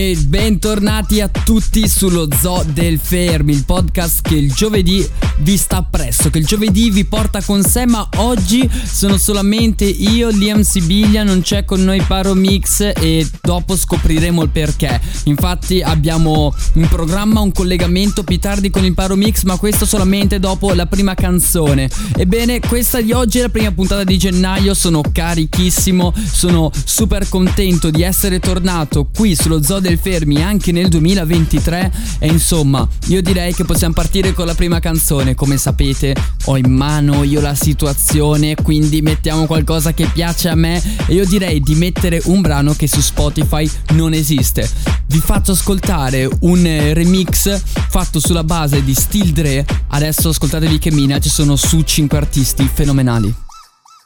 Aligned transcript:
E 0.00 0.16
bentornati 0.28 1.20
a 1.20 1.26
tutti 1.26 1.88
sullo 1.88 2.28
Zoo 2.32 2.62
del 2.72 3.00
Fermi, 3.02 3.52
il 3.52 3.64
podcast 3.64 4.22
che 4.22 4.36
il 4.36 4.52
giovedì 4.52 5.04
vi 5.38 5.56
sta 5.56 5.78
appresso, 5.78 6.30
che 6.30 6.38
il 6.38 6.46
giovedì 6.46 6.88
vi 6.88 7.04
porta 7.04 7.42
con 7.42 7.64
sé, 7.64 7.84
ma 7.84 8.08
oggi 8.18 8.70
sono 8.84 9.16
solamente 9.16 9.84
io, 9.86 10.28
Liam 10.28 10.60
Sibiglia, 10.60 11.24
non 11.24 11.40
c'è 11.40 11.64
con 11.64 11.82
noi 11.82 12.00
Paro 12.02 12.34
Mix 12.34 12.92
e 12.94 13.28
dopo 13.42 13.76
scopriremo 13.76 14.44
il 14.44 14.50
perché. 14.50 15.00
Infatti 15.24 15.82
abbiamo 15.82 16.54
in 16.74 16.86
programma 16.86 17.40
un 17.40 17.50
collegamento 17.50 18.22
più 18.22 18.38
tardi 18.38 18.70
con 18.70 18.84
il 18.84 18.94
Paro 18.94 19.16
Mix, 19.16 19.42
ma 19.42 19.56
questo 19.56 19.84
solamente 19.84 20.38
dopo 20.38 20.74
la 20.74 20.86
prima 20.86 21.14
canzone. 21.14 21.90
Ebbene, 22.16 22.60
questa 22.60 23.00
di 23.00 23.10
oggi 23.10 23.38
è 23.38 23.42
la 23.42 23.48
prima 23.48 23.72
puntata 23.72 24.04
di 24.04 24.16
gennaio, 24.16 24.74
sono 24.74 25.00
carichissimo, 25.10 26.14
sono 26.30 26.70
super 26.84 27.28
contento 27.28 27.90
di 27.90 28.02
essere 28.02 28.38
tornato 28.38 29.08
qui 29.12 29.34
sullo 29.34 29.60
Zoo 29.60 29.80
del 29.80 29.87
Fermi 29.96 30.42
anche 30.42 30.72
nel 30.72 30.88
2023 30.88 31.92
e 32.18 32.26
insomma 32.28 32.86
io 33.06 33.22
direi 33.22 33.54
che 33.54 33.64
possiamo 33.64 33.94
partire 33.94 34.32
con 34.34 34.46
la 34.46 34.54
prima 34.54 34.80
canzone. 34.80 35.34
Come 35.34 35.56
sapete 35.56 36.14
ho 36.44 36.56
in 36.56 36.70
mano 36.70 37.22
io 37.24 37.40
la 37.40 37.54
situazione 37.54 38.54
quindi 38.62 39.02
mettiamo 39.02 39.46
qualcosa 39.46 39.92
che 39.92 40.08
piace 40.12 40.48
a 40.48 40.54
me. 40.54 40.82
E 41.06 41.14
io 41.14 41.24
direi 41.24 41.60
di 41.60 41.74
mettere 41.74 42.20
un 42.24 42.40
brano 42.40 42.74
che 42.74 42.86
su 42.86 43.00
Spotify 43.00 43.68
non 43.94 44.12
esiste. 44.12 44.68
Vi 45.06 45.20
faccio 45.20 45.52
ascoltare 45.52 46.28
un 46.40 46.66
eh, 46.66 46.92
remix 46.92 47.60
fatto 47.64 48.20
sulla 48.20 48.44
base 48.44 48.84
di 48.84 48.92
Steel 48.92 49.30
Dre 49.30 49.64
adesso 49.88 50.28
ascoltatevi 50.28 50.78
che 50.78 50.92
mina 50.92 51.18
ci 51.18 51.30
sono 51.30 51.56
su 51.56 51.80
5 51.80 52.18
artisti 52.18 52.68
fenomenali 52.72 53.47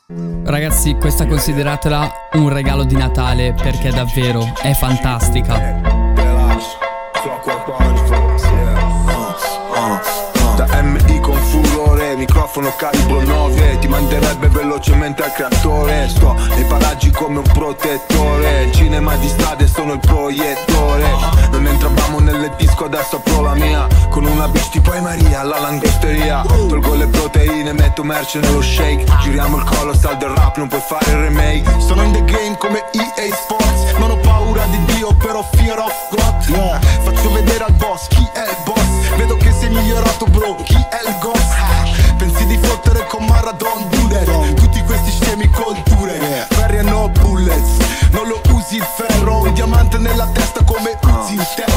Ragazzi, 0.08 0.94
questa 0.94 1.26
consideratela 1.26 2.10
un 2.32 2.48
regalo 2.48 2.82
di 2.82 2.96
Natale 2.96 3.54
perché 3.54 3.90
davvero 3.90 4.44
è 4.60 4.72
fantastica. 4.72 5.80
Da 10.56 10.82
MI 10.82 11.20
con 11.20 11.21
furore, 11.21 11.21
microfono 12.22 12.72
calibro 12.76 13.20
9 13.20 13.78
Ti 13.80 13.88
manderebbe 13.88 14.46
velocemente 14.48 15.24
al 15.24 15.32
creatore. 15.32 16.08
Sto 16.08 16.36
nei 16.54 16.64
paraggi 16.64 17.10
come 17.10 17.38
un 17.38 17.50
protettore. 17.52 18.62
Il 18.64 18.72
cinema 18.72 19.16
di 19.16 19.28
strade 19.28 19.66
sono 19.66 19.94
il 19.94 19.98
proiettore. 19.98 21.10
Non 21.50 21.66
entravamo 21.66 22.20
nelle 22.20 22.52
disco, 22.56 22.84
adesso 22.84 23.16
apro 23.16 23.42
la 23.42 23.54
mia. 23.54 23.86
Con 24.08 24.24
una 24.24 24.46
bitch 24.46 24.70
tipo 24.70 24.92
Maria 25.00 25.40
alla 25.40 25.58
langosteria. 25.58 26.44
Tolgo 26.46 26.94
le 26.94 27.06
proteine, 27.08 27.72
metto 27.72 28.04
merce 28.04 28.38
nello 28.38 28.62
shake. 28.62 29.04
Giriamo 29.22 29.56
il 29.56 29.64
colossal 29.64 30.16
del 30.16 30.30
rap, 30.30 30.56
non 30.58 30.68
puoi 30.68 30.82
fare 30.86 31.10
il 31.10 31.16
remake. 31.16 31.80
Sono 31.80 32.02
in 32.04 32.12
the 32.12 32.24
game 32.24 32.56
come 32.58 32.84
EA 32.92 33.34
Sports. 33.34 33.94
Non 33.98 34.10
ho 34.10 34.16
paura 34.18 34.64
di 34.66 34.78
Dio, 34.94 35.12
però 35.14 35.42
fear 35.54 35.78
of 35.78 35.92
God. 36.10 36.80
Faccio 37.02 37.32
vedere 37.32 37.64
al 37.64 37.72
boss 37.72 38.06
chi 38.08 38.28
è 38.32 38.42
il 38.48 38.56
boss. 38.64 39.16
Vedo 39.16 39.36
che 39.36 39.52
sei 39.52 39.70
migliorato 39.70 40.26
bro, 40.26 40.54
chi 40.62 40.74
è 40.74 41.00
il 41.08 41.14
goss? 41.20 41.21
Con 43.12 43.26
Maradon 43.26 43.88
Bullet 43.90 44.54
Tutti 44.54 44.82
questi 44.84 45.10
scemi 45.10 45.46
culture 45.48 46.46
Ferri 46.48 46.78
e 46.78 46.82
no 46.82 47.10
bullets. 47.10 48.08
Non 48.10 48.26
lo 48.26 48.40
usi 48.52 48.76
il 48.76 48.86
ferro 48.96 49.40
Un 49.42 49.52
diamante 49.52 49.98
nella 49.98 50.26
testa 50.32 50.64
come 50.64 50.98
usi 51.02 51.34
il 51.34 51.46
terno 51.54 51.71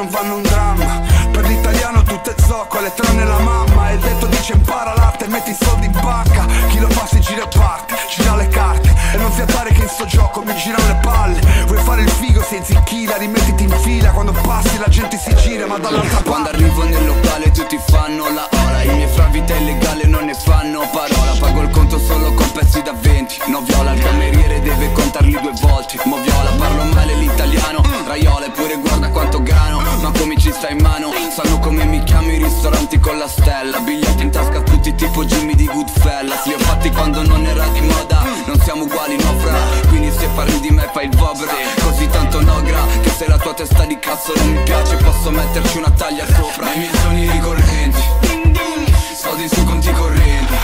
non 0.00 0.08
fanno 0.08 0.36
un 0.36 0.42
dramma. 0.42 1.02
Per 1.30 1.44
l'italiano 1.44 2.02
tutte 2.02 2.34
zoccole 2.46 2.92
tranne 2.94 3.24
la 3.24 3.38
mamma. 3.38 3.90
E 3.90 3.94
il 3.94 4.00
detto 4.00 4.26
dice 4.26 4.54
impara 4.54 4.94
l'arte 4.94 5.26
e 5.26 5.28
metti 5.28 5.50
i 5.50 5.56
soldi 5.60 5.86
in 5.86 5.92
banca 5.92 6.46
Chi 6.68 6.78
lo 6.78 6.88
fa 6.88 7.06
si 7.06 7.20
gira 7.20 7.42
e 7.42 7.48
parte, 7.48 7.94
gira 8.08 8.34
le 8.36 8.48
carte. 8.48 8.94
E 9.12 9.16
non 9.18 9.30
fiatare 9.32 9.72
che 9.72 9.82
in 9.82 9.88
sto 9.88 10.06
gioco 10.06 10.42
mi 10.42 10.54
girano 10.56 10.86
le 10.86 10.98
palle. 11.02 11.40
Vuoi 11.66 11.78
fare 11.82 12.02
il 12.02 12.08
figo 12.08 12.42
sei 12.42 12.62
zicchila 12.64 13.16
Rimettiti 13.18 13.64
in 13.64 13.70
fila. 13.82 14.10
Quando 14.10 14.32
passi 14.32 14.78
la 14.78 14.88
gente 14.88 15.18
si 15.18 15.34
gira 15.36 15.66
ma 15.66 15.76
dall'altra 15.76 16.22
Quando 16.22 16.48
parte 16.48 16.56
arrivo 16.56 16.82
nel 16.84 17.06
locale 17.06 17.50
tutti 17.50 17.78
fanno 17.88 18.32
la 18.32 18.48
ora 18.50 18.82
I 18.82 18.94
miei 18.94 19.08
fra 19.08 19.26
vita 19.26 19.54
illegale 19.54 20.04
non 20.04 20.24
ne 20.24 20.34
fanno 20.34 20.88
parola. 20.90 21.32
Pago 21.38 21.60
il 21.60 21.70
conto 21.70 21.98
solo 21.98 22.32
con 22.32 22.50
pezzi 22.52 22.80
da 22.80 22.94
20 22.98 23.42
No 23.48 23.60
viola, 23.60 23.92
il 23.92 24.00
cameriere 24.00 24.62
deve 24.62 24.92
contarli 24.92 25.38
due 25.42 25.52
volte. 25.60 25.98
Mo 26.04 26.16
viola, 26.16 26.50
parlo 26.56 26.84
male 26.84 27.14
l'italiano 27.14 27.79
ci 30.50 30.56
sta 30.56 30.68
in 30.68 30.80
mano. 30.80 31.12
Sanno 31.30 31.58
come 31.60 31.84
mi 31.84 32.02
chiamo 32.02 32.30
i 32.30 32.42
ristoranti 32.42 32.98
con 32.98 33.16
la 33.18 33.28
stella. 33.28 33.78
Biglietti 33.78 34.22
in 34.22 34.30
tasca 34.30 34.58
a 34.58 34.62
tutti 34.62 34.94
tipo 34.94 35.24
Jimmy 35.24 35.54
di 35.54 35.66
Goodfellas. 35.66 36.44
Li 36.46 36.54
ho 36.54 36.58
fatti 36.58 36.90
quando 36.90 37.22
non 37.22 37.44
era 37.46 37.66
di 37.68 37.80
moda. 37.80 38.22
Non 38.46 38.58
siamo 38.60 38.84
uguali, 38.84 39.16
no 39.16 39.32
fra. 39.38 39.58
Quindi 39.88 40.10
se 40.10 40.26
parli 40.34 40.60
di 40.60 40.70
me 40.70 40.88
fai 40.92 41.06
il 41.06 41.16
vobra. 41.16 41.52
Così 41.82 42.08
tanto 42.08 42.40
no 42.40 42.60
gra 42.62 42.84
Che 43.00 43.10
se 43.10 43.28
la 43.28 43.38
tua 43.38 43.54
testa 43.54 43.84
di 43.84 43.98
cazzo 43.98 44.32
non 44.34 44.50
mi 44.50 44.62
piace 44.62 44.96
Posso 44.96 45.30
metterci 45.30 45.78
una 45.78 45.90
taglia 45.90 46.26
sopra. 46.26 46.72
I 46.72 46.78
miei 46.78 46.96
sogni 47.02 47.30
ricorrenti. 47.30 48.00
Soldi 49.14 49.48
su 49.48 49.64
conti 49.64 49.92
correnti. 49.92 50.54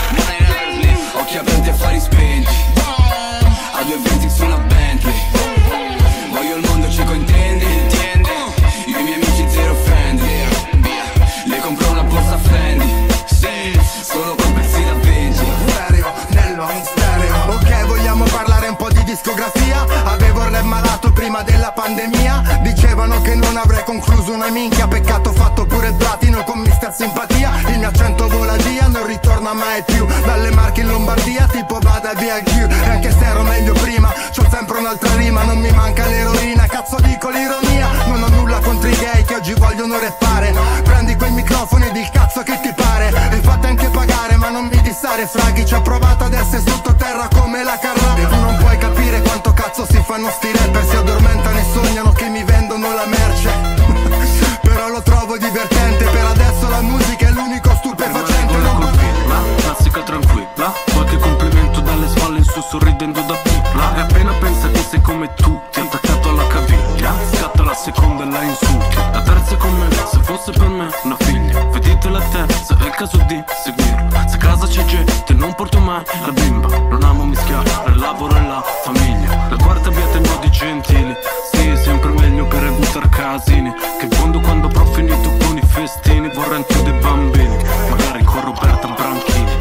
Occhi 1.13 1.37
aperti 1.37 1.67
e 1.67 1.71
affari 1.71 1.99
spenti. 1.99 2.51
A 3.71 3.83
due 3.83 3.97
venti 3.97 4.29
su 4.29 4.43
una 4.43 4.57
Bentley 4.57 5.36
prima 21.37 21.43
della 21.43 21.71
pandemia. 21.71 22.59
Dicevano 22.61 23.21
che 23.21 23.35
non 23.35 23.57
avrei 23.57 23.83
concluso 23.83 24.33
una 24.33 24.49
minchia. 24.49 24.87
Peccato 24.87 25.31
fatto 25.31 25.65
pure 25.65 25.91
platino 25.93 26.43
con 26.43 26.59
mister 26.59 26.93
simpatia. 26.93 27.51
Il 27.67 27.79
mio 27.79 27.87
accento 27.89 28.27
vola 28.27 28.55
via, 28.57 28.87
non 28.87 29.05
ritorna 29.05 29.53
mai 29.53 29.83
più. 29.83 30.05
Dalle 30.25 30.51
Marche 30.51 30.81
in 30.81 30.87
Lombardia 30.87 31.47
tipo 31.51 31.79
vada 31.81 32.13
via 32.13 32.41
Q. 32.41 32.69
E 32.69 32.89
anche 32.89 33.11
se 33.11 33.25
ero 33.25 33.41
meglio 33.43 33.73
prima, 33.73 34.11
c'ho 34.31 34.47
sempre 34.49 34.77
un'altra 34.79 35.13
rima. 35.15 35.43
Non 35.43 35.59
mi 35.59 35.71
manca 35.71 36.05
l'eroina, 36.05 36.65
cazzo 36.65 36.97
dico 37.01 37.29
l'ironia. 37.29 37.87
Non 38.07 38.23
ho 38.23 38.29
nulla 38.29 38.59
contro 38.59 38.89
i 38.89 38.95
gay 38.95 39.23
che 39.23 39.35
oggi 39.35 39.53
vogliono 39.53 39.99
reppare. 39.99 40.53
Prendi 40.83 41.15
quel 41.15 41.31
microfono 41.31 41.85
microfoni 41.85 41.91
di 41.91 42.09
cazzo 42.11 42.43
che 42.43 42.59
ti 42.61 42.73
pare. 42.73 43.09
E 43.31 43.37
fate 43.41 43.67
anche 43.67 43.89
pagare 43.89 44.37
ma 44.37 44.49
non 44.49 44.65
mi 44.65 44.81
dissare 44.81 45.27
Fraghi 45.27 45.65
ci 45.65 45.73
ha 45.73 45.81
provato 45.81 46.25
ad 46.25 46.33
essere 46.33 46.61
sottoterra 46.65 47.27
come 47.33 47.63
la 47.63 47.77
carta 47.79 47.96
fanno 50.17 50.31
sti 50.31 50.51
rapper 50.51 50.83
Si 50.83 50.95
addormentano 50.95 51.57
e 51.57 51.65
sognano 51.73 52.11
che 52.11 52.27
mi 52.27 52.43
vendono 52.43 52.93
la 52.93 53.05
merce. 53.05 53.49
Però 54.61 54.89
lo 54.89 55.01
trovo 55.03 55.37
divertente 55.37 56.05
Per 56.05 56.25
adesso 56.25 56.67
la 56.69 56.81
musica 56.81 57.27
è 57.27 57.31
l'unico 57.31 57.69
stupefacente. 57.75 58.57
Non... 58.57 58.95
Classica 59.57 60.01
tranquilla. 60.01 60.73
Qualche 60.93 61.17
complimento 61.17 61.81
dalle 61.81 62.07
spalle 62.07 62.37
in 62.39 62.43
su 62.43 62.61
sorridendo 62.61 63.21
da 63.21 63.35
pipla 63.35 63.95
E 63.95 63.99
appena 63.99 64.33
pensa 64.33 64.69
che 64.69 64.79
sei 64.89 65.01
come 65.01 65.31
tutti 65.35 65.79
Attaccato 65.79 66.29
alla 66.29 66.47
caviglia. 66.47 67.13
Scatta 67.33 67.63
la 67.63 67.75
seconda 67.75 68.23
e 68.23 68.31
la 68.31 68.41
insulti. 68.41 68.95
La 68.95 69.21
terza 69.21 69.53
è 69.53 69.57
con 69.57 69.77
me 69.77 69.87
Se 69.91 70.19
fosse 70.23 70.51
per 70.51 70.67
me 70.67 70.89
una 71.03 71.17
figlia. 71.19 71.63
Vedete 71.65 72.09
la 72.09 72.21
terza 72.31 72.75
è 72.79 72.85
il 72.85 72.95
caso 72.95 73.17
di 73.27 73.43
seguirla. 73.63 74.27
Se 74.27 74.35
a 74.35 74.39
casa 74.39 74.65
c'è 74.65 74.83
gente 74.85 75.33
non 75.33 75.53
porto 75.53 75.79
mai 75.79 76.03
la 76.25 76.31
bimba. 76.31 76.67
Non 76.89 77.03
amo 77.03 77.25
mischiare 77.25 77.69
lavoro 77.97 78.35
e 78.35 78.41
la 78.47 78.63
famiglia 78.83 78.96
casini 83.37 83.73
Che 83.99 84.07
quando 84.17 84.39
quando 84.39 84.67
avrò 84.67 84.85
finito 84.85 85.29
con 85.45 85.57
i 85.57 85.61
festini 85.61 86.29
Vorrei 86.33 86.55
anche 86.55 86.83
dei 86.83 86.93
bambini 86.93 87.55
Magari 87.89 88.23
con 88.23 88.43
Roberta 88.43 88.87
Branchini 88.87 89.51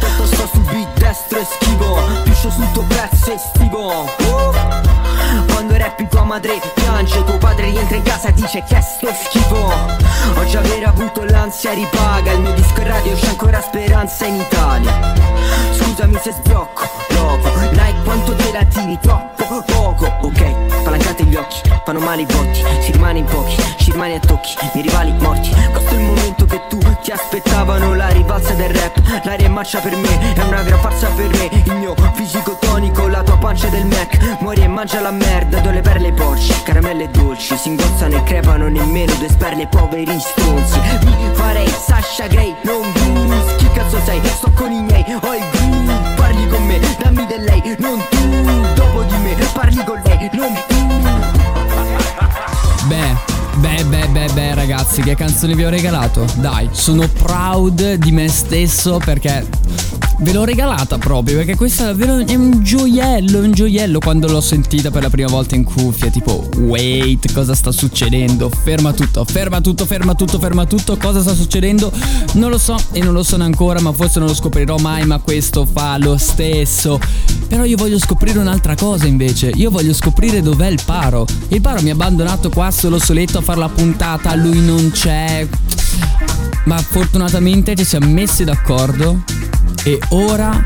Tanto 0.00 0.26
sto 0.26 0.46
sul 0.46 0.62
beat 0.62 0.98
destro 0.98 1.38
e 1.38 1.44
schivo 1.44 1.98
Piscio 2.24 2.50
sul 2.50 2.70
tuo 2.72 2.84
pezzo 2.84 3.32
estivo 3.32 4.04
uh! 4.04 5.52
Quando 5.52 5.76
rappi 5.76 6.08
tua 6.08 6.24
madre 6.24 6.60
piange 6.74 7.22
Tuo 7.24 7.36
padre 7.38 7.70
rientra 7.70 7.96
in 7.96 8.02
casa 8.02 8.28
e 8.28 8.32
dice 8.32 8.64
che 8.66 8.76
è 8.76 8.80
sto 8.80 9.12
schifo. 9.12 9.72
Oggi 10.36 10.56
aver 10.56 10.84
avuto 10.84 11.24
l'ansia 11.24 11.72
ripaga 11.72 12.32
Il 12.32 12.40
mio 12.40 12.52
disco 12.52 12.80
in 12.80 12.86
radio 12.86 13.14
c'è 13.14 13.28
ancora 13.28 13.60
speranza 13.60 14.26
in 14.26 14.36
Italia. 14.36 15.14
Scusami 15.72 16.18
se 16.22 16.32
sblocco, 16.32 16.88
loco 17.10 17.50
Like 17.72 18.02
quanto 18.04 18.34
te 18.34 18.52
la 18.52 18.64
tiri, 18.64 18.98
troppo 19.00 19.62
poco 19.66 20.06
Ok, 20.22 20.51
occhi, 21.42 21.60
fanno 21.84 22.00
male 22.00 22.22
i 22.22 22.26
botti 22.26 22.62
Si 22.80 22.92
rimane 22.92 23.18
in 23.18 23.24
pochi, 23.24 23.56
ci 23.78 23.90
rimane 23.90 24.14
a 24.14 24.20
tocchi 24.20 24.54
Miei 24.72 24.86
rivali 24.86 25.12
morti, 25.18 25.50
questo 25.70 25.90
è 25.90 25.98
il 25.98 26.04
momento 26.04 26.46
che 26.46 26.60
tu 26.68 26.78
ti 27.02 27.10
aspettavano 27.10 27.94
La 27.94 28.08
rivalsa 28.08 28.54
del 28.54 28.70
rap, 28.70 29.00
l'aria 29.24 29.46
è 29.46 29.48
marcia 29.48 29.80
per 29.80 29.96
me 29.96 30.34
È 30.34 30.42
una 30.42 30.62
gran 30.62 30.80
farsa 30.80 31.08
per 31.08 31.28
me, 31.28 31.50
il 31.64 31.74
mio 31.74 31.94
fisico 32.14 32.56
tonico 32.60 33.08
La 33.08 33.22
tua 33.22 33.36
pancia 33.38 33.68
del 33.68 33.86
Mac, 33.86 34.38
muori 34.40 34.62
e 34.62 34.68
mangia 34.68 35.00
la 35.00 35.10
merda 35.10 35.60
Do 35.60 35.70
le 35.70 35.80
perle 35.80 36.12
porci, 36.12 36.54
caramelle 36.62 37.10
dolci 37.10 37.56
Si 37.56 37.68
ingozzano 37.68 38.16
e 38.16 38.22
crepano 38.22 38.68
nemmeno 38.68 39.12
due 39.14 39.28
sperle 39.28 39.66
poveri 39.66 40.18
stronzi. 40.18 40.80
Mi 41.04 41.30
farei 41.32 41.68
Sasha 41.68 42.26
Grey, 42.26 42.54
non 42.62 42.90
Bruce 42.92 43.56
Chi 43.56 43.68
cazzo 43.72 43.98
sei? 44.04 44.20
Sto 44.24 44.50
con 44.54 44.72
i 44.72 44.82
miei, 44.82 45.04
ho 45.20 45.34
il 45.34 45.44
groove 45.50 46.01
me, 46.78 46.96
dammi 46.98 47.26
del 47.26 47.42
lei, 47.42 47.76
non 47.78 48.02
tu 48.10 48.74
Dopo 48.74 49.02
di 49.02 49.16
me, 49.16 49.34
parli 49.52 49.84
con 49.84 50.00
lei, 50.04 50.30
non 50.32 50.52
tu 50.68 50.80
Beh, 52.86 53.14
beh, 53.56 53.84
beh, 53.84 54.08
beh, 54.08 54.28
beh, 54.32 54.54
ragazzi, 54.54 55.02
che 55.02 55.14
canzone 55.14 55.54
vi 55.54 55.64
ho 55.64 55.70
regalato? 55.70 56.26
Dai, 56.36 56.68
sono 56.72 57.06
proud 57.08 57.94
di 57.94 58.12
me 58.12 58.28
stesso 58.28 58.98
perché 58.98 59.46
ve 60.22 60.32
l'ho 60.32 60.44
regalata 60.44 60.98
proprio. 60.98 61.36
Perché 61.36 61.56
questa 61.56 61.84
davvero 61.84 62.18
è 62.18 62.34
un 62.34 62.62
gioiello, 62.62 63.38
è 63.38 63.44
un 63.44 63.52
gioiello 63.52 63.98
quando 63.98 64.28
l'ho 64.28 64.40
sentita 64.40 64.90
per 64.90 65.02
la 65.02 65.10
prima 65.10 65.28
volta 65.28 65.54
in 65.54 65.64
cuffia. 65.64 66.10
Tipo, 66.10 66.48
wait, 66.58 67.32
cosa 67.32 67.54
sta 67.54 67.70
succedendo? 67.72 68.48
Ferma 68.50 68.92
tutto, 68.92 69.24
ferma 69.24 69.60
tutto, 69.60 69.84
ferma 69.84 70.14
tutto, 70.14 70.38
ferma 70.38 70.66
tutto. 70.66 70.96
Cosa 70.96 71.20
sta 71.20 71.34
succedendo? 71.34 71.92
Non 72.34 72.50
lo 72.50 72.58
so 72.58 72.76
e 72.92 73.00
non 73.00 73.12
lo 73.12 73.22
sono 73.22 73.44
ancora, 73.44 73.80
ma 73.80 73.92
forse 73.92 74.18
non 74.18 74.28
lo 74.28 74.34
scoprirò 74.34 74.76
mai. 74.78 75.04
Ma 75.04 75.18
questo 75.18 75.66
fa 75.66 75.98
lo 75.98 76.16
stesso. 76.16 76.98
Però 77.48 77.64
io 77.64 77.76
voglio 77.76 77.98
scoprire 77.98 78.38
un'altra 78.38 78.74
cosa 78.74 79.06
invece. 79.06 79.50
Io 79.54 79.70
voglio 79.70 79.92
scoprire 79.92 80.40
dov'è 80.40 80.68
il 80.68 80.80
paro. 80.84 81.26
Il 81.48 81.60
paro 81.60 81.82
mi 81.82 81.90
ha 81.90 81.92
abbandonato 81.92 82.48
qua 82.48 82.70
solo 82.70 82.98
soletto 82.98 83.38
a 83.38 83.42
fare 83.42 83.58
la 83.58 83.68
puntata. 83.68 84.34
Lui 84.34 84.60
non 84.60 84.90
c'è. 84.90 85.46
Ma 86.64 86.78
fortunatamente 86.78 87.74
ci 87.74 87.84
siamo 87.84 88.06
messi 88.06 88.44
d'accordo. 88.44 89.24
E 89.84 89.98
ora 90.10 90.64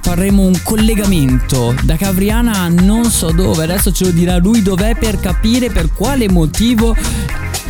faremo 0.00 0.42
un 0.42 0.60
collegamento 0.64 1.76
da 1.84 1.96
Cavriana 1.96 2.62
a 2.62 2.68
non 2.68 3.04
so 3.04 3.30
dove. 3.30 3.62
Adesso 3.62 3.92
ce 3.92 4.06
lo 4.06 4.10
dirà 4.10 4.38
lui 4.38 4.62
dov'è 4.62 4.96
per 4.96 5.20
capire 5.20 5.70
per 5.70 5.92
quale 5.92 6.28
motivo 6.28 6.96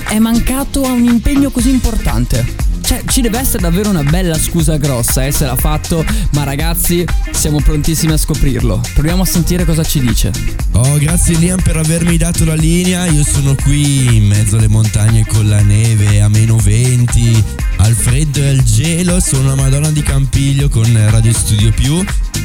è 0.09 0.19
mancato 0.19 0.85
a 0.85 0.93
un 0.93 1.05
impegno 1.05 1.51
così 1.51 1.69
importante. 1.69 2.68
Cioè, 2.89 3.03
ci 3.05 3.21
deve 3.21 3.39
essere 3.39 3.59
davvero 3.59 3.91
una 3.91 4.03
bella 4.03 4.39
scusa 4.39 4.79
grossa, 4.79 5.27
eh, 5.27 5.31
se 5.31 5.45
l'ha 5.45 5.57
fatto, 5.57 6.03
ma 6.31 6.45
ragazzi, 6.45 7.05
siamo 7.33 7.61
prontissimi 7.61 8.13
a 8.13 8.17
scoprirlo. 8.17 8.81
Proviamo 8.95 9.25
a 9.25 9.27
sentire 9.27 9.67
cosa 9.67 9.83
ci 9.85 10.01
dice. 10.01 10.33
Oh, 10.73 10.97
grazie 10.97 11.37
Liam 11.37 11.61
per 11.61 11.77
avermi 11.77 12.17
dato 12.17 12.47
la 12.47 12.55
linea. 12.55 13.05
Io 13.05 13.23
sono 13.25 13.55
qui 13.57 14.17
in 14.17 14.29
mezzo 14.29 14.57
alle 14.57 14.69
montagne 14.69 15.27
con 15.27 15.47
la 15.51 15.61
neve 15.61 16.23
a 16.23 16.29
meno 16.29 16.57
20, 16.57 17.45
al 17.77 17.93
freddo 17.93 18.41
e 18.41 18.49
al 18.49 18.63
gelo. 18.63 19.21
Sono 19.21 19.49
la 19.49 19.55
Madonna 19.55 19.91
di 19.91 20.03
Campiglio 20.03 20.71
con 20.71 20.91
Radio 21.11 21.35
Studio 21.35 21.71
Più. 21.71 22.03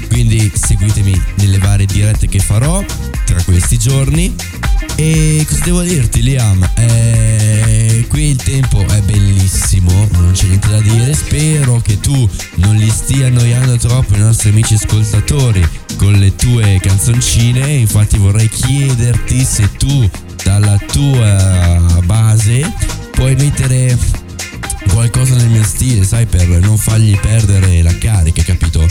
Quindi 0.09 0.51
seguitemi 0.53 1.21
nelle 1.35 1.57
varie 1.57 1.85
dirette 1.85 2.27
che 2.27 2.39
farò 2.39 2.83
tra 3.23 3.41
questi 3.43 3.77
giorni. 3.77 4.35
E 4.95 5.45
cosa 5.47 5.63
devo 5.63 5.81
dirti, 5.81 6.21
Liam? 6.21 6.69
Eh, 6.75 8.05
qui 8.09 8.29
il 8.29 8.35
tempo 8.35 8.85
è 8.87 9.01
bellissimo, 9.01 10.07
non 10.13 10.31
c'è 10.33 10.45
niente 10.45 10.69
da 10.69 10.79
dire. 10.79 11.13
Spero 11.13 11.81
che 11.81 11.99
tu 11.99 12.29
non 12.55 12.75
li 12.75 12.89
stia 12.89 13.27
annoiando 13.27 13.77
troppo 13.77 14.15
i 14.15 14.19
nostri 14.19 14.49
amici 14.49 14.75
ascoltatori 14.75 15.67
con 15.97 16.13
le 16.13 16.35
tue 16.35 16.79
canzoncine. 16.81 17.71
Infatti, 17.71 18.17
vorrei 18.17 18.47
chiederti 18.47 19.43
se 19.43 19.69
tu, 19.77 20.09
dalla 20.43 20.77
tua 20.77 22.01
base, 22.03 22.71
puoi 23.11 23.35
mettere 23.35 23.97
qualcosa 24.89 25.35
nel 25.35 25.49
mio 25.49 25.63
stile, 25.63 26.03
sai, 26.03 26.25
per 26.25 26.47
non 26.47 26.77
fargli 26.77 27.17
perdere 27.19 27.81
la 27.81 27.97
carica, 27.97 28.43
capito? 28.43 28.85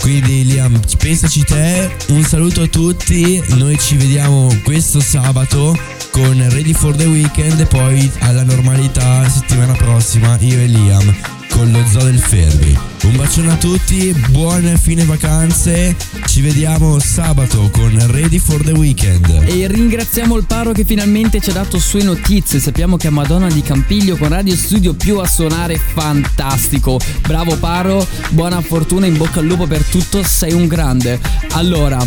Quindi 0.00 0.44
Liam, 0.44 0.78
pensaci 0.98 1.44
te, 1.44 1.90
un 2.08 2.22
saluto 2.24 2.62
a 2.62 2.66
tutti, 2.66 3.42
noi 3.56 3.78
ci 3.78 3.96
vediamo 3.96 4.48
questo 4.62 5.00
sabato 5.00 5.78
con 6.10 6.46
Ready 6.50 6.74
for 6.74 6.94
the 6.94 7.06
Weekend 7.06 7.60
e 7.60 7.66
poi 7.66 8.10
alla 8.20 8.44
normalità 8.44 9.28
settimana 9.28 9.72
prossima 9.72 10.36
io 10.40 10.58
e 10.58 10.66
Liam 10.66 11.33
con 11.54 11.70
lo 11.70 11.84
Zoo 11.86 12.02
del 12.02 12.18
Fermi. 12.18 12.76
Un 13.04 13.16
bacione 13.16 13.52
a 13.52 13.56
tutti, 13.56 14.12
buone 14.30 14.76
fine 14.76 15.04
vacanze, 15.04 15.94
ci 16.26 16.40
vediamo 16.40 16.98
sabato 16.98 17.70
con 17.70 17.92
Ready 18.10 18.38
for 18.38 18.62
the 18.62 18.72
Weekend. 18.72 19.44
E 19.46 19.66
ringraziamo 19.68 20.36
il 20.36 20.44
Paro 20.46 20.72
che 20.72 20.84
finalmente 20.84 21.40
ci 21.40 21.50
ha 21.50 21.52
dato 21.52 21.78
sue 21.78 22.02
notizie. 22.02 22.58
Sappiamo 22.58 22.96
che 22.96 23.06
a 23.06 23.10
Madonna 23.10 23.48
di 23.48 23.62
Campiglio 23.62 24.16
con 24.16 24.28
Radio 24.28 24.56
Studio 24.56 24.94
più 24.94 25.18
a 25.18 25.26
suonare 25.26 25.78
fantastico. 25.78 26.98
Bravo 27.22 27.56
Paro, 27.56 28.06
buona 28.30 28.60
fortuna, 28.60 29.06
in 29.06 29.16
bocca 29.16 29.38
al 29.38 29.46
lupo 29.46 29.66
per 29.66 29.84
tutto, 29.84 30.24
sei 30.24 30.52
un 30.52 30.66
grande. 30.66 31.20
Allora, 31.50 32.04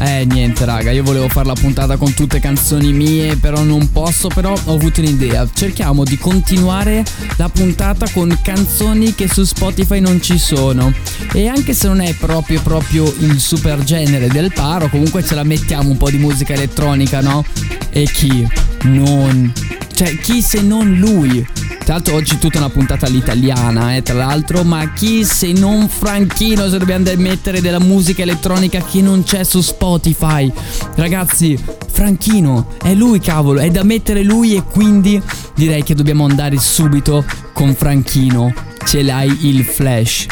eh 0.00 0.24
niente 0.24 0.64
raga, 0.64 0.90
io 0.90 1.02
volevo 1.02 1.28
fare 1.28 1.46
la 1.46 1.54
puntata 1.54 1.96
con 1.96 2.14
tutte 2.14 2.40
canzoni 2.40 2.92
mie, 2.92 3.36
però 3.36 3.62
non 3.62 3.92
posso, 3.92 4.28
però 4.28 4.52
ho 4.52 4.74
avuto 4.74 5.00
un'idea. 5.00 5.46
Cerchiamo 5.52 6.04
di 6.04 6.16
continuare 6.16 7.04
la 7.36 7.48
puntata 7.48 8.08
con 8.10 8.36
canzoni 8.42 9.14
che 9.14 9.28
su 9.28 9.44
Spotify 9.44 10.00
non 10.00 10.22
ci 10.22 10.38
sono. 10.38 10.92
E 11.32 11.48
anche 11.48 11.74
se 11.74 11.86
non 11.86 12.00
è 12.00 12.14
proprio 12.14 12.60
proprio 12.62 13.12
il 13.18 13.38
super 13.38 13.84
genere 13.84 14.28
del 14.28 14.52
paro, 14.52 14.88
comunque 14.88 15.22
ce 15.22 15.34
la 15.34 15.44
mettiamo 15.44 15.90
un 15.90 15.96
po' 15.98 16.10
di 16.10 16.18
musica 16.18 16.54
elettronica, 16.54 17.20
no? 17.20 17.44
E 17.90 18.04
chi? 18.04 18.48
Non 18.84 19.52
cioè, 20.00 20.16
chi 20.16 20.40
se 20.40 20.62
non 20.62 20.94
lui? 20.94 21.46
Tra 21.84 21.94
l'altro 21.94 22.14
oggi 22.14 22.38
tutta 22.38 22.58
una 22.58 22.68
puntata 22.68 23.06
all'italiana, 23.06 23.96
eh, 23.96 24.02
tra 24.02 24.14
l'altro, 24.14 24.62
ma 24.62 24.92
chi 24.92 25.24
se 25.24 25.52
non 25.52 25.88
Franchino 25.88 26.68
se 26.68 26.78
dobbiamo 26.78 27.08
a 27.10 27.16
mettere 27.16 27.60
della 27.60 27.80
musica 27.80 28.22
elettronica 28.22 28.80
che 28.80 29.00
non 29.00 29.24
c'è 29.24 29.42
su 29.42 29.60
Spotify? 29.60 30.52
Ragazzi, 30.94 31.58
Franchino, 31.90 32.76
è 32.80 32.94
lui 32.94 33.18
cavolo, 33.18 33.60
è 33.60 33.70
da 33.70 33.82
mettere 33.82 34.22
lui 34.22 34.54
e 34.54 34.62
quindi 34.62 35.20
direi 35.54 35.82
che 35.82 35.94
dobbiamo 35.94 36.24
andare 36.24 36.58
subito 36.58 37.24
con 37.52 37.74
Franchino. 37.74 38.54
Ce 38.84 39.02
l'hai 39.02 39.48
il 39.48 39.64
flash, 39.64 40.26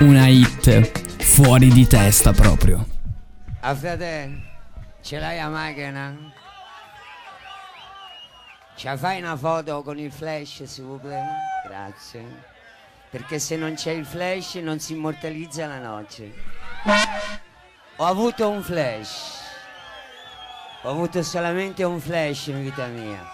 una 0.00 0.26
hit 0.26 0.90
fuori 1.18 1.68
di 1.68 1.86
testa 1.86 2.32
proprio. 2.32 2.86
A 3.60 3.74
fratello, 3.74 4.40
ce 5.02 5.18
l'hai 5.18 5.36
la 5.36 5.48
macchina? 5.48 6.16
Ci 8.76 8.88
fai 8.96 9.20
una 9.20 9.36
foto 9.36 9.82
con 9.82 9.98
il 9.98 10.10
flash, 10.10 10.64
s'il 10.64 10.84
vous 10.84 11.00
plaît? 11.00 11.24
Grazie. 11.66 12.24
Perché 13.10 13.38
se 13.38 13.56
non 13.56 13.74
c'è 13.74 13.92
il 13.92 14.04
flash 14.04 14.56
non 14.56 14.80
si 14.80 14.92
immortalizza 14.92 15.66
la 15.66 15.78
noce. 15.78 16.32
Ho 17.96 18.04
avuto 18.04 18.48
un 18.48 18.62
flash. 18.62 19.42
Ho 20.82 20.90
avuto 20.90 21.22
solamente 21.22 21.84
un 21.84 22.00
flash 22.00 22.48
in 22.48 22.62
vita 22.62 22.86
mia. 22.86 23.24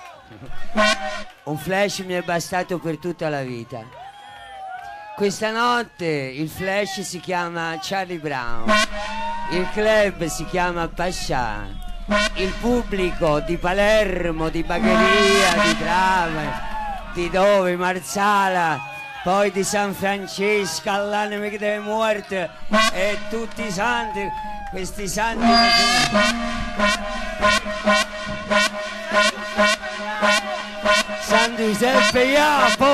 Un 1.45 1.57
flash 1.57 2.01
mi 2.01 2.13
è 2.13 2.23
bastato 2.23 2.79
per 2.79 2.99
tutta 2.99 3.29
la 3.29 3.43
vita. 3.43 3.83
Questa 5.17 5.51
notte 5.51 6.07
il 6.07 6.49
flash 6.49 7.01
si 7.01 7.21
chiama 7.21 7.79
Charlie 7.83 8.19
Brown, 8.19 8.71
il 9.51 9.69
club 9.73 10.25
si 10.27 10.47
chiama 10.47 10.89
Pascià, 10.89 11.67
il 12.35 12.53
pubblico 12.61 13.41
di 13.41 13.57
Palermo, 13.57 14.49
di 14.49 14.63
Bagheria, 14.63 15.63
di 15.63 15.79
Trave, 15.79 16.53
di 17.15 17.31
dove, 17.31 17.77
Marsala, 17.77 18.81
poi 19.23 19.51
di 19.51 19.63
San 19.63 19.95
Francesco, 19.95 20.91
all'anima 20.91 21.49
che 21.49 21.59
deve 21.59 21.79
morte 21.79 22.51
e 22.93 23.19
tutti 23.29 23.65
i 23.67 23.71
santi, 23.71 24.29
questi 24.71 25.07
santi... 25.07 25.47
San 31.21 31.55
Giuseppe 31.57 32.25
Iapo 32.25 32.90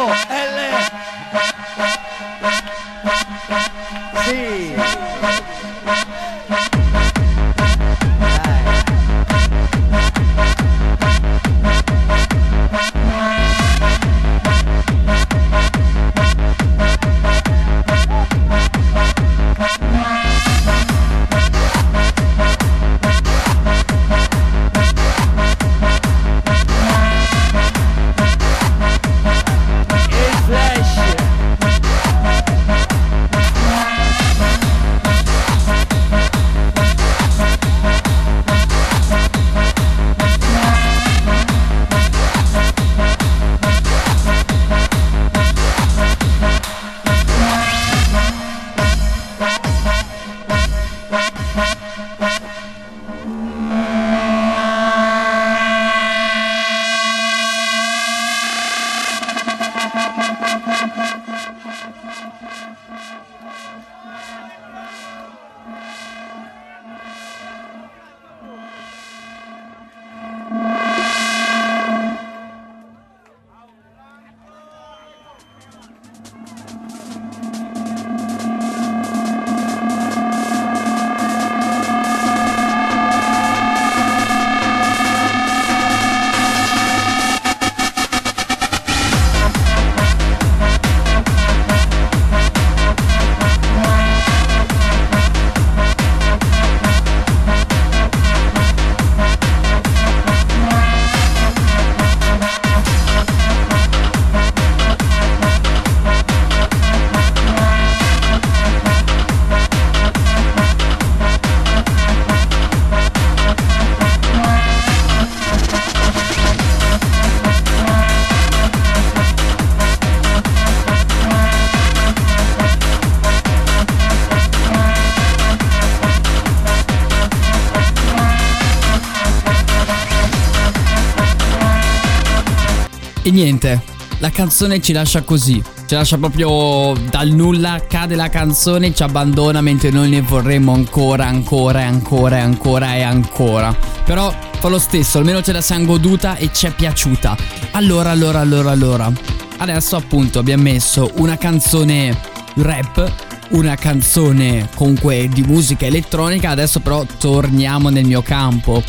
E 133.26 133.33
niente, 133.33 133.83
la 134.18 134.30
canzone 134.30 134.80
ci 134.80 134.92
lascia 134.92 135.23
così. 135.23 135.61
Ci 135.87 135.97
lascia 135.97 136.16
proprio 136.16 136.92
dal 137.11 137.30
nulla, 137.30 137.83
cade 137.88 138.14
la 138.14 138.28
canzone, 138.28 138.95
ci 138.95 139.02
abbandona 139.02 139.61
mentre 139.61 139.90
noi 139.90 140.11
ne 140.11 140.21
vorremmo 140.21 140.73
ancora, 140.73 141.26
ancora 141.26 141.80
e 141.80 141.85
ancora 141.87 142.37
e 142.37 142.40
ancora 142.40 142.95
e 142.95 143.02
ancora. 143.02 143.76
Però 144.04 144.33
fa 144.61 144.68
lo 144.68 144.78
stesso, 144.78 145.18
almeno 145.18 145.42
ce 145.42 145.50
la 145.50 145.61
siamo 145.61 145.87
goduta 145.87 146.37
e 146.37 146.50
ci 146.52 146.66
è 146.66 146.71
piaciuta. 146.71 147.37
Allora, 147.73 148.11
allora, 148.11 148.38
allora, 148.38 148.71
allora. 148.71 149.12
Adesso 149.56 149.97
appunto 149.97 150.38
abbiamo 150.38 150.62
messo 150.62 151.11
una 151.16 151.37
canzone 151.37 152.16
rap, 152.59 153.35
una 153.50 153.74
canzone 153.76 154.68
comunque 154.74 155.28
di 155.28 155.42
musica 155.42 155.86
elettronica, 155.86 156.50
adesso 156.50 156.80
però 156.80 157.04
torniamo 157.18 157.88
nel 157.88 158.04
mio 158.04 158.22
campo. 158.22 158.82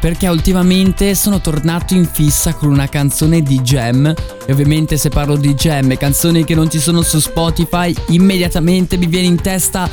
Perché 0.00 0.28
ultimamente 0.28 1.14
sono 1.14 1.40
tornato 1.40 1.94
in 1.94 2.06
fissa 2.06 2.52
con 2.52 2.70
una 2.70 2.88
canzone 2.88 3.42
di 3.42 3.60
Jam. 3.60 4.06
E 4.06 4.52
ovviamente 4.52 4.96
se 4.98 5.08
parlo 5.08 5.36
di 5.36 5.54
Jam 5.54 5.90
e 5.90 5.96
canzoni 5.96 6.44
che 6.44 6.54
non 6.54 6.70
ci 6.70 6.78
sono 6.78 7.02
su 7.02 7.18
Spotify, 7.18 7.94
immediatamente 8.08 8.98
mi 8.98 9.06
viene 9.06 9.26
in 9.26 9.40
testa 9.40 9.88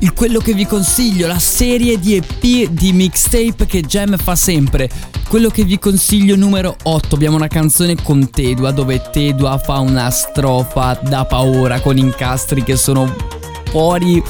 il 0.00 0.12
quello 0.12 0.38
che 0.38 0.52
vi 0.52 0.66
consiglio, 0.66 1.26
la 1.26 1.38
serie 1.38 1.98
di 1.98 2.16
EP 2.16 2.68
di 2.70 2.92
mixtape 2.92 3.66
che 3.66 3.80
Jam 3.80 4.16
fa 4.18 4.36
sempre. 4.36 4.90
Quello 5.28 5.48
che 5.48 5.64
vi 5.64 5.78
consiglio 5.78 6.36
numero 6.36 6.76
8, 6.82 7.14
abbiamo 7.14 7.36
una 7.36 7.48
canzone 7.48 7.96
con 8.02 8.30
Tedua 8.30 8.70
dove 8.70 9.02
Tedua 9.10 9.58
fa 9.58 9.78
una 9.78 10.10
strofa 10.10 11.00
da 11.02 11.24
paura 11.24 11.80
con 11.80 11.96
incastri 11.96 12.62
che 12.62 12.76
sono 12.76 13.42
fuori 13.74 14.22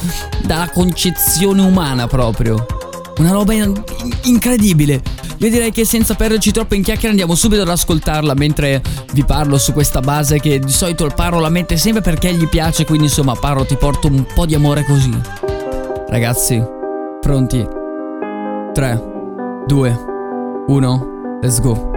dalla 0.43 0.71
concezione 0.71 1.61
umana 1.61 2.07
proprio. 2.07 2.65
Una 3.19 3.29
roba 3.29 3.53
in- 3.53 3.79
incredibile. 4.23 5.03
Io 5.37 5.49
direi 5.51 5.71
che 5.71 5.85
senza 5.85 6.15
perderci 6.15 6.51
troppo 6.51 6.73
in 6.73 6.81
chiacchiere 6.81 7.09
andiamo 7.09 7.35
subito 7.35 7.61
ad 7.61 7.69
ascoltarla 7.69 8.33
mentre 8.33 8.81
vi 9.11 9.23
parlo 9.23 9.59
su 9.59 9.71
questa 9.71 9.99
base 9.99 10.39
che 10.39 10.57
di 10.57 10.71
solito 10.71 11.05
il 11.05 11.13
Parro 11.13 11.39
la 11.39 11.49
mette 11.49 11.77
sempre 11.77 12.01
perché 12.01 12.33
gli 12.33 12.47
piace, 12.47 12.85
quindi 12.85 13.05
insomma 13.05 13.35
Parro 13.35 13.65
ti 13.65 13.75
porto 13.75 14.07
un 14.07 14.25
po' 14.33 14.47
di 14.47 14.55
amore 14.55 14.83
così. 14.83 15.15
Ragazzi, 16.07 16.63
pronti? 17.21 17.67
3, 18.73 19.03
2, 19.67 19.99
1, 20.67 21.39
let's 21.41 21.61
go. 21.61 21.94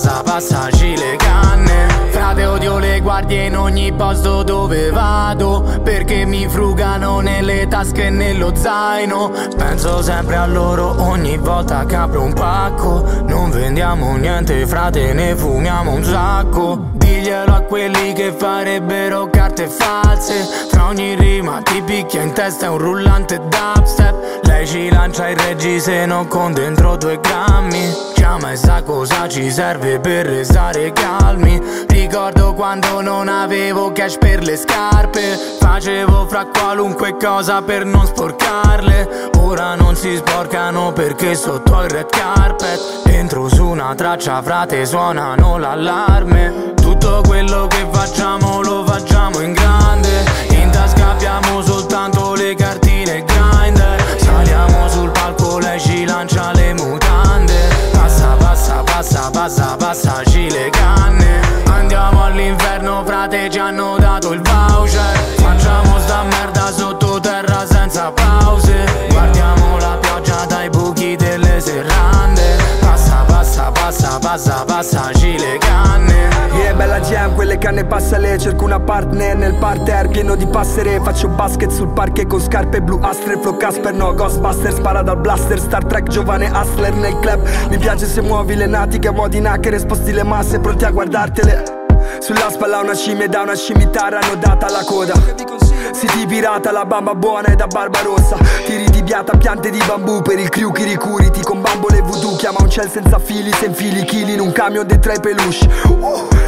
Passa, 0.00 0.22
passa, 0.22 0.22
passaci 0.22 0.96
le 0.96 1.16
canne. 1.16 1.88
Frate 2.10 2.44
odio 2.44 2.78
le 2.78 3.00
guardie 3.00 3.46
in 3.46 3.56
ogni 3.56 3.92
posto 3.92 4.42
dove 4.42 4.90
vado 4.90 5.80
Perché 5.82 6.24
mi 6.24 6.48
frugano 6.48 7.20
nelle 7.20 7.66
tasche 7.68 8.06
e 8.06 8.10
nello 8.10 8.54
zaino. 8.54 9.30
Penso 9.56 10.02
sempre 10.02 10.36
a 10.36 10.46
loro 10.46 11.02
ogni 11.02 11.36
volta 11.36 11.84
che 11.84 11.96
apro 11.96 12.22
un 12.22 12.32
pacco. 12.32 13.04
Non 13.26 13.50
vendiamo 13.50 14.16
niente 14.16 14.66
frate 14.66 15.12
ne 15.12 15.36
fumiamo 15.36 15.92
un 15.92 16.04
sacco. 16.04 16.88
Diglielo 16.94 17.54
a 17.54 17.60
quelli 17.60 18.12
che 18.14 18.32
farebbero 18.32 19.28
carte 19.28 19.68
false. 19.68 20.46
Fra 20.70 20.86
ogni 20.86 21.14
rima 21.14 21.60
ti 21.62 21.82
picchia 21.82 22.22
in 22.22 22.32
testa 22.32 22.70
un 22.70 22.78
rullante 22.78 23.38
dubstep 23.38 24.19
Lei 24.42 24.66
ci 24.66 24.90
lancia 24.90 25.28
i 25.28 25.34
reggiseno 25.34 26.26
con 26.26 26.52
dentro 26.52 26.96
due 26.96 27.18
grammi. 27.20 28.08
Chiama 28.14 28.52
e 28.52 28.56
sa 28.56 28.82
cosa 28.82 29.28
ci 29.28 29.50
serve 29.50 30.00
per 30.00 30.26
restare 30.26 30.92
calmi. 30.92 31.60
Ricordo 31.88 32.54
quando 32.54 33.00
non 33.00 33.28
avevo 33.28 33.92
cash 33.92 34.18
per 34.18 34.42
le 34.42 34.56
scarpe. 34.56 35.38
Facevo 35.58 36.26
fra 36.26 36.46
qualunque 36.46 37.16
cosa 37.16 37.62
per 37.62 37.84
non 37.84 38.06
sporcarle. 38.06 39.30
Ora 39.38 39.74
non 39.74 39.96
si 39.96 40.16
sporcano 40.16 40.92
perché 40.92 41.34
sotto 41.34 41.82
il 41.82 41.90
red 41.90 42.08
carpet. 42.08 43.02
Entro 43.06 43.48
su 43.48 43.66
una 43.66 43.94
traccia 43.94 44.42
frate 44.42 44.84
suonano 44.84 45.58
l'allarme. 45.58 46.74
Tutto 46.74 47.22
quello 47.26 47.66
ci 63.50 63.58
hanno 63.58 63.96
dato 63.98 64.32
il 64.32 64.40
voucher. 64.40 65.16
Facciamo 65.36 65.98
sta 65.98 66.22
merda 66.22 66.70
sottoterra 66.72 67.66
senza 67.66 68.12
pause. 68.12 69.08
Guardiamo 69.10 69.76
la 69.78 69.98
pioggia 70.00 70.44
dai 70.46 70.70
buchi 70.70 71.16
delle 71.16 71.60
serrande. 71.60 72.56
Passa, 72.80 73.24
passa, 73.26 73.70
passa, 73.72 74.18
passa, 74.20 74.64
passaci 74.64 75.36
le 75.36 75.58
canne. 75.58 76.28
Yeah, 76.52 76.74
bella 76.74 77.00
jam, 77.00 77.34
quelle 77.34 77.58
canne 77.58 77.84
passale 77.84 78.38
Cerco 78.38 78.64
una 78.64 78.78
partner. 78.78 79.36
Nel 79.36 79.54
parterre 79.54 80.08
pieno 80.08 80.36
di 80.36 80.46
passere 80.46 81.00
Faccio 81.02 81.28
basket 81.28 81.70
sul 81.70 81.88
parquet 81.88 82.26
con 82.26 82.40
scarpe 82.40 82.80
blu 82.80 82.98
astre 83.02 83.38
Flow 83.40 83.56
Casper, 83.56 83.94
no, 83.94 84.14
Ghostbuster 84.14 84.72
Spara 84.72 85.02
dal 85.02 85.18
blaster, 85.18 85.58
Star 85.58 85.84
Trek, 85.84 86.08
giovane 86.08 86.50
hustler 86.50 86.94
nel 86.94 87.18
club. 87.18 87.40
Mi 87.68 87.78
piace 87.78 88.06
se 88.06 88.20
muovi 88.20 88.54
le 88.54 88.66
natiche 88.66 89.10
modi 89.10 89.38
hacker 89.38 89.78
Sposti 89.78 90.12
le 90.12 90.22
masse 90.22 90.60
pronti 90.60 90.84
a 90.84 90.90
guardartele 90.90 91.79
sulla 92.20 92.50
spalla 92.50 92.78
una 92.78 92.94
scimmia 92.94 93.24
e 93.24 93.28
da 93.28 93.42
una 93.42 93.54
scimitarra 93.54 94.20
hanno 94.20 94.36
data 94.36 94.68
la 94.70 94.84
coda. 94.84 95.14
Siti 95.92 96.26
pirata, 96.26 96.70
la 96.70 96.84
bamba 96.84 97.14
buona 97.14 97.48
è 97.48 97.56
da 97.56 97.66
Barbarossa 97.66 98.36
Tiri 98.64 98.88
di 98.90 99.02
biata, 99.02 99.36
piante 99.36 99.70
di 99.70 99.82
bambù 99.84 100.22
per 100.22 100.38
il 100.38 100.48
crew 100.48 100.70
kirikuri 100.70 101.30
con 101.42 101.60
bambole 101.60 102.00
voodoo 102.00 102.36
Chiama 102.36 102.58
un 102.60 102.70
ciel 102.70 102.88
senza 102.88 103.18
fili, 103.18 103.52
se 103.52 103.66
infili 103.66 104.04
chili 104.04 104.34
in 104.34 104.40
un 104.40 104.52
camion 104.52 104.86
dentro 104.86 105.10
ai 105.10 105.20
peluche. 105.20 105.68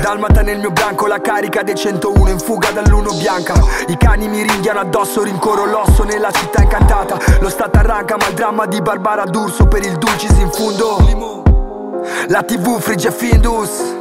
Dalmata 0.00 0.42
nel 0.42 0.58
mio 0.58 0.70
branco, 0.70 1.06
la 1.06 1.20
carica 1.20 1.62
dei 1.62 1.74
101 1.74 2.30
in 2.30 2.38
fuga 2.38 2.70
dall'uno 2.70 3.12
bianca. 3.12 3.54
I 3.88 3.96
cani 3.96 4.28
mi 4.28 4.42
ringhiano 4.42 4.80
addosso, 4.80 5.22
rincorro 5.22 5.66
l'osso 5.66 6.04
nella 6.04 6.30
città 6.30 6.62
incantata. 6.62 7.18
Lo 7.40 7.48
stato 7.48 7.78
arranca 7.78 8.16
ma 8.16 8.28
il 8.28 8.34
dramma 8.34 8.66
di 8.66 8.80
Barbara 8.80 9.24
D'Urso 9.24 9.66
per 9.66 9.84
il 9.84 9.98
Dulcis 9.98 10.38
in 10.38 10.50
fundo. 10.50 11.42
La 12.28 12.42
tv 12.42 12.78
frigge 12.80 13.10
Findus 13.10 13.98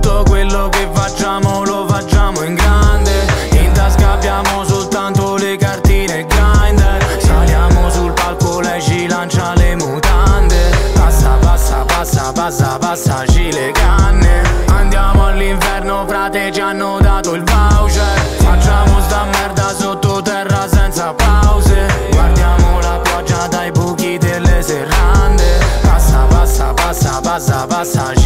Tutto 0.00 0.22
quello 0.22 0.70
che 0.70 0.88
facciamo 0.94 1.62
lo 1.62 1.86
facciamo 1.86 2.42
in 2.42 2.54
grande. 2.54 3.26
In 3.50 3.70
tasca 3.72 4.12
abbiamo 4.12 4.64
soltanto 4.64 5.36
le 5.36 5.58
cartine 5.58 6.24
grinder 6.24 7.18
Saliamo 7.20 7.90
sul 7.90 8.10
palco, 8.14 8.60
lei 8.60 8.80
ci 8.80 9.06
lancia 9.06 9.52
le 9.56 9.76
mutande. 9.76 10.70
Passa, 10.94 11.36
passa, 11.40 11.84
passa, 11.84 12.32
passa, 12.32 12.78
passaci 12.78 13.52
le 13.52 13.72
canne. 13.72 14.40
Andiamo 14.68 15.26
all'inferno, 15.26 16.06
frate, 16.06 16.50
ci 16.50 16.60
hanno 16.60 16.98
dato 17.02 17.34
il 17.34 17.44
voucher. 17.44 18.18
Facciamo 18.38 19.00
sta 19.02 19.24
merda 19.24 19.74
sottoterra 19.74 20.66
senza 20.66 21.12
pause. 21.12 22.08
Guardiamo 22.10 22.80
la 22.80 22.98
pioggia 23.02 23.46
dai 23.48 23.70
buchi 23.70 24.16
delle 24.16 24.62
serrande. 24.62 25.58
Passa, 25.82 26.24
passa, 26.26 26.72
passa, 26.72 27.20
passa, 27.20 27.66
passaci 27.66 28.19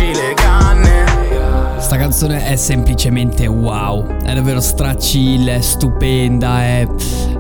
canzone 2.15 2.47
è 2.47 2.55
semplicemente 2.55 3.49
wow. 3.49 4.07
È 4.23 4.33
davvero 4.33 4.61
strachill, 4.61 5.49
è 5.49 5.61
stupenda, 5.61 6.63
è. 6.63 6.87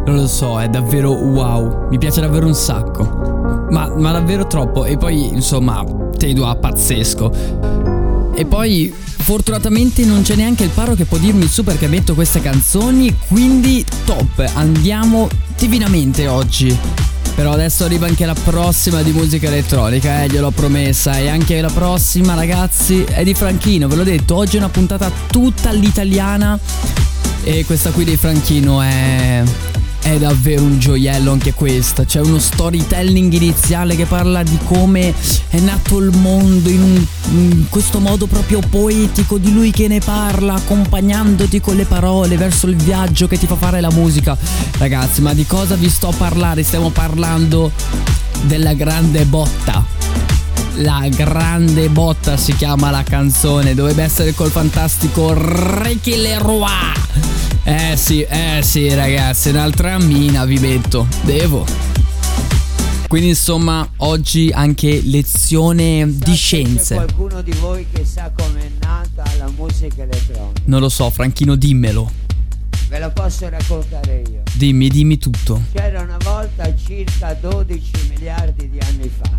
non 0.05 0.17
lo 0.17 0.27
so, 0.27 0.61
è 0.61 0.69
davvero 0.69 1.13
wow. 1.13 1.87
Mi 1.91 1.99
piace 1.99 2.21
davvero 2.21 2.49
un 2.49 2.57
sacco. 2.57 3.67
Ma, 3.71 3.95
ma 3.97 4.11
davvero 4.11 4.49
troppo. 4.49 4.85
E 4.85 4.97
poi, 4.97 5.29
insomma, 5.29 5.85
Tedua 6.19 6.57
pazzesco. 6.57 8.33
E 8.35 8.45
poi. 8.47 8.93
Fortunatamente 9.25 10.05
non 10.05 10.21
c'è 10.21 10.35
neanche 10.35 10.65
il 10.65 10.71
paro 10.71 10.95
che 10.95 11.07
può 11.07 11.17
dirmi 11.17 11.47
su 11.47 11.65
perché 11.65 11.87
metto 11.87 12.13
queste 12.13 12.43
canzoni, 12.43 13.17
quindi 13.29 13.83
top, 14.05 14.45
andiamo 14.55 15.29
divinamente 15.57 16.27
oggi. 16.27 16.77
Però 17.35 17.53
adesso 17.53 17.85
arriva 17.85 18.07
anche 18.07 18.25
la 18.27 18.35
prossima 18.35 19.03
di 19.03 19.12
musica 19.12 19.49
elettronica, 19.49 20.23
eh, 20.23 20.29
gliel'ho 20.29 20.53
promessa. 20.53 21.18
E 21.18 21.29
anche 21.29 21.61
la 21.61 21.70
prossima, 21.70 22.35
ragazzi, 22.35 23.03
è 23.03 23.25
di 23.25 23.35
Franchino, 23.35 23.88
ve 23.88 23.97
l'ho 23.97 24.05
detto, 24.05 24.37
oggi 24.37 24.57
è 24.57 24.59
una 24.59 24.68
puntata 24.68 25.11
tutta 25.27 25.70
all'italiana. 25.70 26.59
E 27.42 27.64
questa 27.64 27.90
qui 27.90 28.05
di 28.05 28.16
Franchino 28.16 28.81
è. 28.81 29.42
È 30.05 30.19
davvero 30.19 30.62
un 30.62 30.79
gioiello 30.79 31.33
anche 31.33 31.55
questa. 31.55 32.05
C'è 32.05 32.21
uno 32.21 32.38
storytelling 32.38 33.33
iniziale 33.33 33.97
che 33.97 34.05
parla 34.05 34.43
di 34.43 34.59
come 34.64 35.14
è 35.49 35.59
nato 35.61 35.99
il 35.99 36.14
mondo 36.14 36.69
in, 36.69 36.83
un, 36.83 37.07
in 37.31 37.69
questo 37.71 38.01
modo 38.01 38.27
proprio 38.27 38.61
poetico 38.69 39.38
di 39.38 39.51
lui 39.51 39.71
che 39.71 39.88
ne 39.88 40.01
parla, 40.01 40.55
accompagnandoti 40.57 41.59
con 41.59 41.77
le 41.77 41.87
parole 41.87 42.37
verso 42.37 42.67
il 42.67 42.77
viaggio 42.77 43.27
che 43.27 43.38
ti 43.38 43.47
fa 43.47 43.57
fare 43.57 43.81
la 43.81 43.90
musica. 43.93 44.37
Ragazzi, 44.77 45.23
ma 45.23 45.33
di 45.33 45.47
cosa 45.47 45.75
vi 45.75 45.88
sto 45.88 46.09
a 46.09 46.14
parlare? 46.14 46.62
Stiamo 46.64 46.90
parlando 46.90 47.73
della 48.43 48.75
grande 48.75 49.25
botta. 49.25 49.87
La 50.79 51.09
grande 51.09 51.88
botta 51.88 52.37
si 52.37 52.55
chiama 52.55 52.90
la 52.90 53.05
canzone, 53.05 53.75
dovrebbe 53.75 54.03
essere 54.03 54.35
col 54.35 54.51
fantastico 54.51 55.33
Ricky 55.35 56.17
Leroy. 56.17 56.93
Eh 57.66 57.96
sì, 57.96 58.20
eh 58.22 58.61
sì 58.62 58.92
ragazzi, 58.94 59.48
un'altra 59.48 59.98
mina 59.98 60.44
vi 60.44 60.59
metto, 60.59 61.07
devo. 61.22 61.64
Quindi 63.09 63.29
insomma 63.31 63.88
oggi 63.98 64.50
anche 64.53 65.00
lezione 65.03 66.05
di 66.07 66.33
C'è 66.33 66.35
scienze. 66.35 66.94
qualcuno 66.96 67.40
di 67.42 67.53
voi 67.53 67.87
che 67.90 68.05
sa 68.05 68.31
com'è 68.37 68.70
nata 68.81 69.24
la 69.38 69.48
musica 69.57 70.03
elettronica? 70.03 70.61
Non 70.66 70.81
lo 70.81 70.88
so, 70.88 71.09
Franchino 71.11 71.55
dimmelo. 71.55 72.11
Ve 72.88 72.98
lo 72.98 73.11
posso 73.12 73.48
raccontare 73.48 74.22
io. 74.31 74.42
Dimmi, 74.53 74.88
dimmi 74.88 75.16
tutto. 75.18 75.62
C'era 75.72 76.03
una 76.03 76.18
volta 76.22 76.74
circa 76.77 77.33
12 77.35 77.90
miliardi 78.11 78.68
di 78.68 78.79
anni 78.79 79.09
fa. 79.09 79.31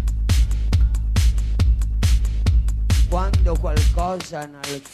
Quando 3.08 3.56
qualcosa 3.60 4.50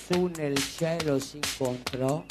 su 0.07 0.29
nel 0.35 0.57
cielo 0.77 1.17
si 1.17 1.37
incontrò, 1.37 2.23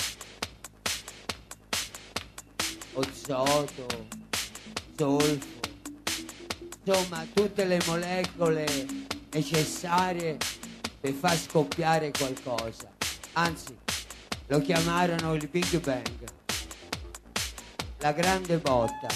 ozoto, 2.94 3.86
zolfo, 4.96 5.58
insomma 6.84 7.26
tutte 7.32 7.64
le 7.64 7.80
molecole 7.86 8.66
necessarie 9.32 10.36
per 11.00 11.12
far 11.12 11.36
scoppiare 11.36 12.10
qualcosa. 12.10 12.90
Anzi, 13.34 13.76
lo 14.48 14.60
chiamarono 14.60 15.34
il 15.34 15.48
Big 15.48 15.80
Bang, 15.80 16.24
la 17.98 18.12
grande 18.12 18.58
botta. 18.58 19.08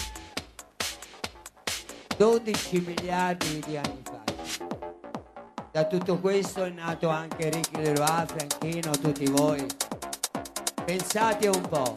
12 2.17 2.79
miliardi 2.79 3.61
di 3.67 3.77
anni 3.77 4.03
fa. 4.05 4.23
Da 5.73 5.85
tutto 5.87 6.21
questo 6.21 6.63
è 6.63 6.71
nato 6.71 7.09
anche 7.09 7.51
Ricky 7.51 7.83
Leroy, 7.83 8.25
Franchino, 8.27 8.93
tutti 8.93 9.27
voi. 9.27 9.67
Pensate 10.85 11.49
un 11.49 11.61
po', 11.63 11.93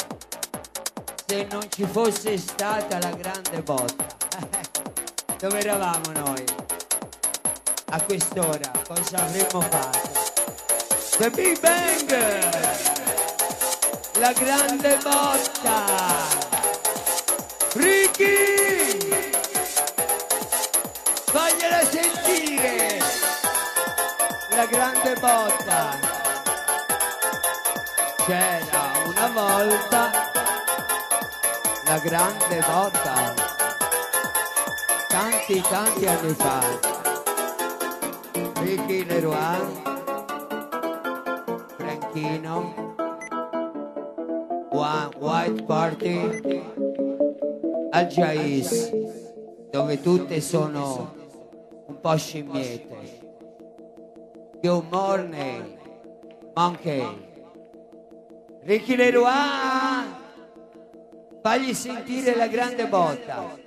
se 1.29 1.45
non 1.51 1.67
ci 1.69 1.83
fosse 1.83 2.37
stata 2.37 2.99
la 2.99 3.09
grande 3.09 3.61
botta, 3.61 4.05
dove 5.37 5.59
eravamo 5.59 6.11
noi? 6.13 6.41
A 7.89 8.01
quest'ora 8.01 8.71
cosa 8.87 9.25
avremmo 9.25 9.59
fatto? 9.59 10.09
The 11.17 11.29
Big 11.31 11.59
Bang! 11.59 12.09
La 14.19 14.31
grande 14.31 14.97
botta! 15.03 15.83
Ricky! 17.73 19.09
Fagliela 21.25 21.83
sentire! 21.89 22.99
La 24.51 24.65
grande 24.65 25.13
botta! 25.19 25.99
C'era 28.25 28.91
una 29.05 29.27
volta 29.27 30.36
la 31.87 31.99
grande 31.99 32.59
botta. 32.67 33.33
Tanti, 35.07 35.61
tanti 35.61 36.05
anni 36.05 36.33
fa. 36.33 36.59
Ricky 38.61 39.05
Leroy, 39.05 39.59
Marocchino, 41.79 42.73
One 44.71 45.09
White 45.17 45.63
Party, 45.63 46.61
al 47.91 48.07
Jais, 48.07 48.91
dove 49.71 50.01
tutte 50.01 50.41
sono 50.41 51.15
un 51.87 51.99
po' 52.01 52.17
scimmiette. 52.17 53.19
Good 54.61 54.83
morning, 54.91 55.77
Monkey. 56.53 57.25
Ricky 58.63 58.97
Leroy, 58.97 59.86
fagli 61.47 61.73
sentire 61.73 62.35
la 62.35 62.47
grande 62.47 62.87
botta. 62.87 63.66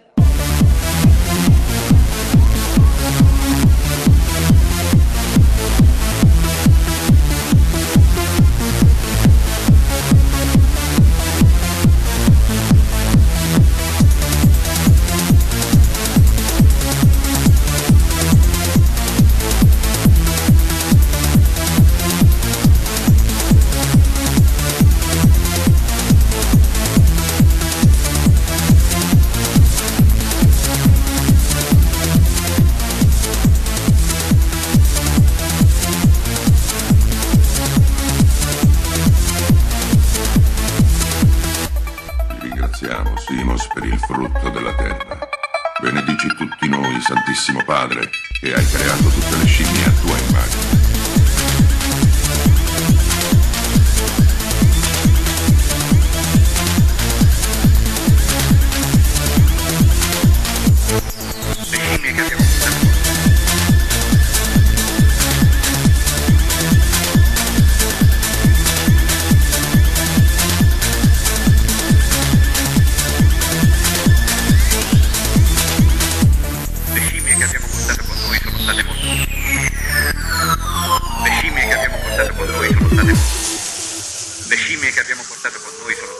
Frutto 44.20 44.50
della 44.50 44.74
terra. 44.74 45.18
Benedici 45.80 46.28
tutti 46.36 46.68
noi, 46.68 47.00
Santissimo 47.00 47.62
Padre, 47.64 48.10
che 48.38 48.52
hai 48.52 48.66
creato 48.66 49.08
tutte 49.08 49.36
le 49.36 49.46
scimmie 49.46 49.84
a 49.86 49.92
tua 49.92 50.18
immagine. 50.18 50.89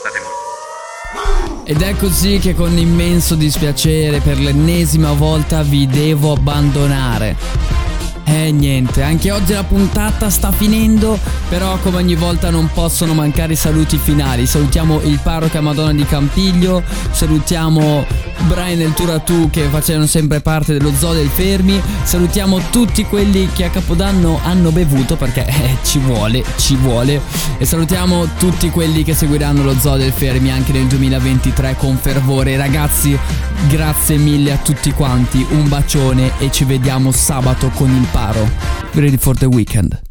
State 0.01 0.19
molto. 0.19 1.63
Ed 1.63 1.81
è 1.81 1.95
così 1.95 2.39
che 2.39 2.55
con 2.55 2.75
immenso 2.75 3.35
dispiacere 3.35 4.19
per 4.19 4.39
l'ennesima 4.39 5.13
volta 5.13 5.61
vi 5.61 5.85
devo 5.85 6.31
abbandonare. 6.31 7.37
E 8.23 8.51
niente, 8.51 9.03
anche 9.03 9.29
oggi 9.29 9.53
la 9.53 9.63
puntata 9.63 10.29
sta 10.29 10.51
finendo, 10.51 11.19
però 11.49 11.77
come 11.79 11.97
ogni 11.97 12.15
volta 12.15 12.49
non 12.49 12.69
possono 12.73 13.13
mancare 13.13 13.53
i 13.53 13.57
saluti 13.57 13.97
finali. 13.97 14.47
Salutiamo 14.47 15.01
il 15.01 15.19
parroco 15.21 15.57
a 15.57 15.61
Madonna 15.61 15.93
di 15.93 16.05
Campiglio, 16.05 16.81
salutiamo 17.11 18.05
Brian 18.43 18.79
e 18.81 18.85
il 18.85 18.93
Turatù 18.93 19.49
che 19.49 19.63
facevano 19.69 20.05
sempre 20.05 20.41
parte 20.41 20.73
dello 20.77 20.93
zoo 20.93 21.13
del 21.13 21.29
Fermi, 21.29 21.81
salutiamo 22.03 22.59
tutti 22.69 23.03
quelli 23.05 23.49
che 23.53 23.65
a 23.65 23.69
Capodanno 23.69 24.39
hanno 24.43 24.71
bevuto 24.71 25.15
perché 25.15 25.45
eh, 25.45 25.77
ci 25.83 25.99
vuole, 25.99 26.43
ci 26.57 26.75
vuole 26.75 27.21
e 27.57 27.65
salutiamo 27.65 28.35
tutti 28.37 28.69
quelli 28.69 29.03
che 29.03 29.13
seguiranno 29.13 29.63
lo 29.63 29.77
zoo 29.77 29.97
del 29.97 30.11
Fermi 30.11 30.51
anche 30.51 30.71
nel 30.71 30.87
2023 30.87 31.75
con 31.77 31.97
fervore. 31.97 32.57
Ragazzi, 32.57 33.17
grazie 33.67 34.17
mille 34.17 34.51
a 34.51 34.57
tutti 34.57 34.91
quanti, 34.91 35.45
un 35.51 35.67
bacione 35.67 36.31
e 36.39 36.51
ci 36.51 36.63
vediamo 36.63 37.11
sabato 37.11 37.69
con 37.69 37.89
il 37.89 38.07
paro. 38.11 38.49
Ready 38.93 39.17
for 39.17 39.37
the 39.37 39.45
weekend. 39.45 40.10